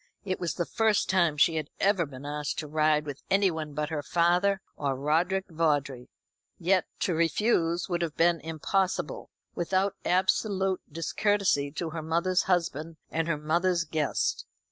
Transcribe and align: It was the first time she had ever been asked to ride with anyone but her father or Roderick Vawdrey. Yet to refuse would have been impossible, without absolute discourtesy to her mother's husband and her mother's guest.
It 0.25 0.39
was 0.39 0.55
the 0.55 0.65
first 0.65 1.11
time 1.11 1.37
she 1.37 1.57
had 1.57 1.69
ever 1.79 2.07
been 2.07 2.25
asked 2.25 2.57
to 2.57 2.67
ride 2.67 3.05
with 3.05 3.21
anyone 3.29 3.75
but 3.75 3.89
her 3.89 4.01
father 4.01 4.59
or 4.75 4.95
Roderick 4.95 5.45
Vawdrey. 5.49 6.09
Yet 6.57 6.85
to 7.01 7.13
refuse 7.13 7.87
would 7.87 8.01
have 8.01 8.17
been 8.17 8.39
impossible, 8.39 9.29
without 9.53 9.93
absolute 10.03 10.81
discourtesy 10.91 11.71
to 11.73 11.91
her 11.91 12.01
mother's 12.01 12.41
husband 12.49 12.97
and 13.11 13.27
her 13.27 13.37
mother's 13.37 13.83
guest. 13.83 14.47